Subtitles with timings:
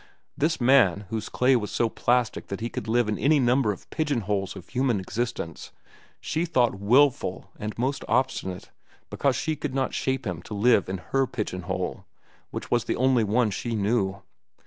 [0.35, 3.87] This man, whose clay was so plastic that he could live in any number of
[3.91, 5.71] pigeonholes of human existence,
[6.19, 8.71] she thought wilful and most obstinate
[9.11, 12.03] because she could not shape him to live in her pigeonhole,
[12.49, 14.23] which was the only one she knew.